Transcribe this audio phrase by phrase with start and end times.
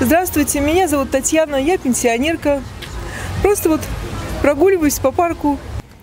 [0.00, 2.62] Здравствуйте, меня зовут Татьяна, я пенсионерка.
[3.42, 3.80] Просто вот
[4.42, 5.58] прогуливаюсь по парку.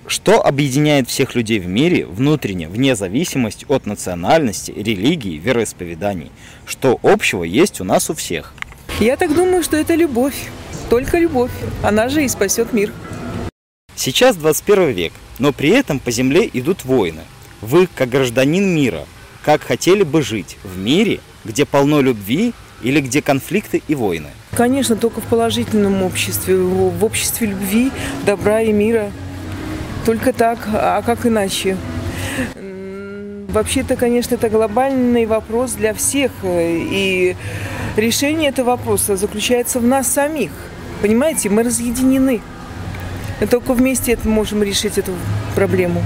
[0.05, 6.29] Что объединяет всех людей в мире внутренне, вне зависимости от национальности, религии, вероисповеданий?
[6.65, 8.53] Что общего есть у нас у всех?
[8.99, 10.49] Я так думаю, что это любовь.
[10.89, 11.51] Только любовь.
[11.81, 12.91] Она же и спасет мир.
[13.95, 17.21] Сейчас 21 век, но при этом по земле идут войны.
[17.61, 19.05] Вы, как гражданин мира,
[19.41, 22.53] как хотели бы жить в мире, где полно любви
[22.85, 24.27] или где конфликты и войны?
[24.55, 27.91] Конечно, только в положительном обществе, в обществе любви,
[28.25, 29.11] добра и мира.
[30.05, 31.77] Только так, а как иначе?
[33.49, 36.31] Вообще-то, конечно, это глобальный вопрос для всех.
[36.43, 37.35] И
[37.95, 40.51] решение этого вопроса заключается в нас самих.
[41.01, 42.39] Понимаете, мы разъединены.
[43.41, 45.13] И только вместе это можем решить эту
[45.55, 46.03] проблему.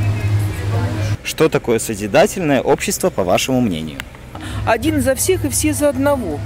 [1.26, 4.00] Что такое созидательное общество, по вашему мнению?
[4.66, 6.40] Один за всех и все за одного.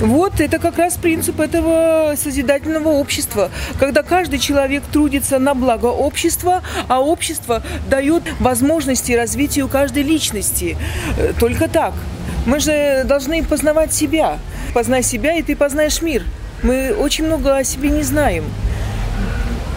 [0.00, 6.62] Вот это как раз принцип этого созидательного общества, когда каждый человек трудится на благо общества,
[6.86, 10.76] а общество дает возможности развитию каждой личности.
[11.18, 11.94] Э, только так.
[12.46, 14.38] Мы же должны познавать себя.
[14.72, 16.22] Познай себя, и ты познаешь мир.
[16.62, 18.44] Мы очень много о себе не знаем.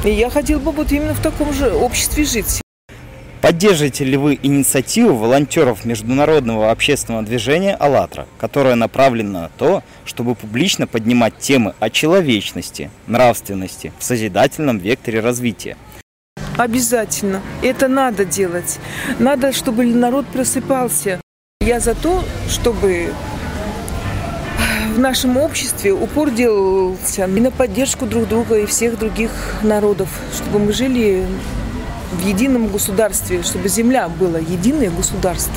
[0.05, 2.61] И я хотела бы вот именно в таком же обществе жить.
[3.41, 10.85] Поддерживаете ли вы инициативу волонтеров международного общественного движения «АЛЛАТРА», которая направлена на то, чтобы публично
[10.85, 15.75] поднимать темы о человечности, нравственности в созидательном векторе развития?
[16.55, 17.41] Обязательно.
[17.63, 18.79] Это надо делать.
[19.17, 21.19] Надо, чтобы народ просыпался.
[21.61, 23.11] Я за то, чтобы
[24.93, 29.31] в нашем обществе упор делался и на поддержку друг друга и всех других
[29.63, 31.25] народов, чтобы мы жили
[32.11, 35.55] в едином государстве, чтобы земля была единое государство.